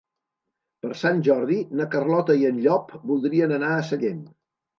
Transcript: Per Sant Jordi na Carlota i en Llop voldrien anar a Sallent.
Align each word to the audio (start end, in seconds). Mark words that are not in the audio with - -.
Per 0.85 0.95
Sant 1.01 1.19
Jordi 1.27 1.57
na 1.81 1.87
Carlota 1.97 2.37
i 2.41 2.49
en 2.49 2.57
Llop 2.65 2.97
voldrien 3.13 3.55
anar 3.61 3.71
a 3.77 3.87
Sallent. 3.93 4.27